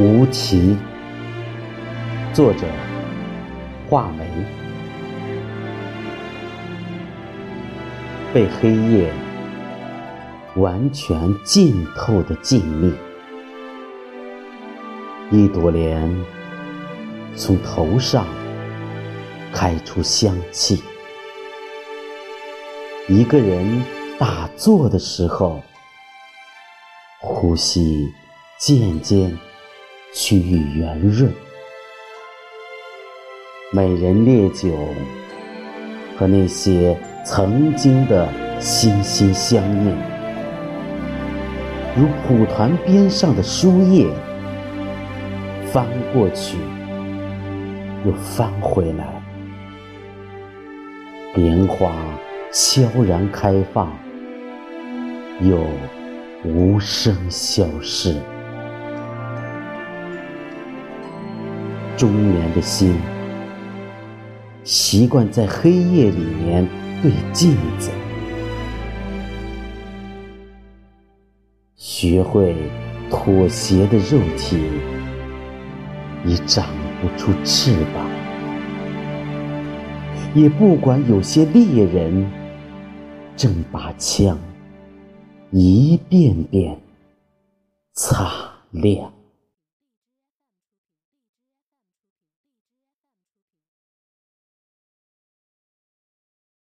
[0.00, 0.76] 吴奇，
[2.32, 2.64] 作者
[3.90, 4.24] 画眉，
[8.32, 9.12] 被黑夜
[10.54, 12.92] 完全浸透的静谧，
[15.30, 16.10] 一朵莲
[17.36, 18.26] 从头上
[19.52, 20.82] 开出香气，
[23.08, 23.82] 一个人
[24.18, 25.62] 打坐的时候，
[27.20, 28.08] 呼吸
[28.58, 29.36] 渐渐。
[30.14, 31.30] 趋于圆润，
[33.70, 34.70] 美人烈酒
[36.16, 38.26] 和那些曾经的
[38.58, 39.94] 心心相印，
[41.94, 44.08] 如蒲团边上的书页，
[45.70, 46.56] 翻过去
[48.06, 49.06] 又翻回来，
[51.34, 51.92] 莲花
[52.50, 53.92] 悄然开放，
[55.40, 55.58] 又
[56.42, 58.16] 无声消逝。
[61.98, 62.96] 中年的心，
[64.64, 66.66] 习惯在黑夜里面
[67.02, 67.90] 对镜子，
[71.76, 72.56] 学会
[73.10, 74.62] 妥协的肉体
[76.28, 76.66] 你长
[77.00, 78.06] 不出翅膀，
[80.34, 82.30] 也不管有些猎人
[83.34, 84.38] 正把枪
[85.50, 86.78] 一遍遍
[87.94, 88.30] 擦
[88.72, 89.10] 亮。